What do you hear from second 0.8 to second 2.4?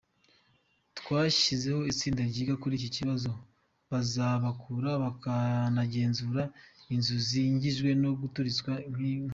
Twashyizeho itsinda